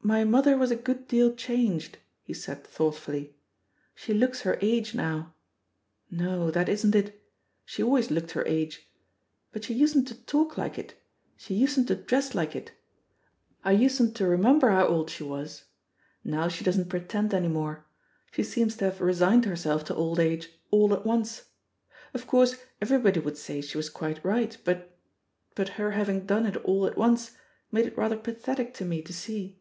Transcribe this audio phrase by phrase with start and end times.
[0.00, 3.34] "My mother was a good deal changed," he said thoughtfully;
[3.96, 5.34] "she looks her age now.
[6.08, 7.20] No, that isn't it!
[7.66, 8.88] she always looked her age;
[9.50, 10.94] but she Sl£ .THE POSITION OF PEGGY HAR^EB usedn't to talk like it»
[11.36, 12.72] sbe usedn't to dress life it—
[13.66, 15.64] ^I usedn't to remember how old she was*
[16.22, 17.84] Now fihe doesn't pretend any more.
[18.30, 21.46] She seems to have resigned herself to old age all at once.
[22.14, 24.96] Of course everybody would say she was quite right, but—
[25.56, 27.32] ^but her having done it all at once
[27.72, 29.56] made it rather pathetic to me to see.